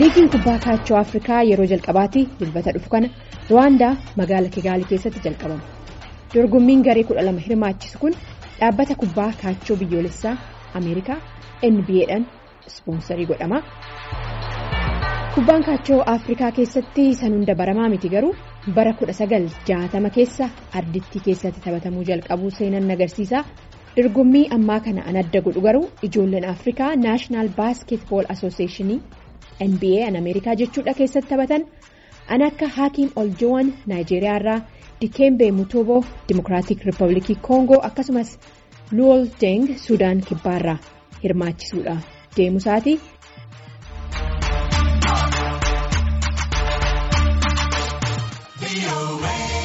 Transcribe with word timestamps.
liigiin 0.00 0.30
kubbaa 0.32 0.58
kaachoo 0.64 0.98
afrikaa 1.00 1.42
yeroo 1.50 1.66
jalqabaatti 1.72 2.22
dilbata 2.40 2.72
dhufu 2.76 2.90
kana 2.94 3.08
ruwaandaa 3.50 3.92
magaala 4.20 4.48
kigaalii 4.56 4.88
keessatti 4.92 5.20
jalqabama 5.26 5.62
dorgommiin 6.34 6.82
garee 6.88 7.04
kudha 7.10 7.22
lama 7.28 7.40
hirmaachisu 7.46 7.98
kun 8.04 8.14
dhaabbata 8.60 8.94
kubbaa 9.02 9.30
kaachoo 9.42 9.76
biyyoolessaa 9.82 10.34
ameerikaa 10.80 11.18
nba'n 11.72 12.22
ispoonsarii 12.70 13.26
godhama 13.32 13.58
kubbaan 15.38 15.62
kaachoo 15.64 16.02
afrikaa 16.06 16.50
keessatti 16.52 17.02
san 17.14 17.32
hunda 17.32 17.54
baramaa 17.54 17.88
miti 17.88 18.08
garuu 18.14 18.30
bara 18.76 18.92
1960 19.00 20.10
keessa 20.16 20.48
ardittii 20.80 21.20
keessatti 21.26 21.60
taphatamuu 21.66 22.02
jalqabuu 22.08 22.50
seenan 22.56 22.90
agarsiisa 22.94 23.42
dorgommii 23.96 24.42
ammaa 24.56 24.80
kana 24.86 25.04
an 25.12 25.16
adda 25.22 25.40
godhu 25.46 25.60
garuu 25.66 25.84
ijoolleen 26.08 26.44
afrikaa 26.54 26.90
naashinaal 27.04 27.48
baaskeetbool 27.60 28.24
asooseeshinii. 28.34 29.00
NBA 29.68 30.00
an 30.08 30.16
Ameerikaa 30.22 30.54
jechuudha 30.62 30.94
keessatti 31.02 31.28
taphatan. 31.34 31.64
An 32.28 32.42
akka 32.48 32.68
Haakiim 32.76 33.10
Oljoowwan 33.16 33.72
Naayijeeriyaa 33.86 34.36
irraa 34.40 34.60
Dikembe 35.00 35.52
Mutooboo 35.52 36.04
Dimokiraatik 36.28 36.82
Riippaabilikii 36.88 37.38
Koongoo 37.50 37.80
akkasumas 37.90 38.38
Luwol 38.92 39.26
Deng 39.40 39.68
Sudaan 39.86 40.20
kibbaarraa 40.30 40.78
hirmaachisuudha 41.22 41.96
deemu 42.36 42.60
isaati. 48.88 49.57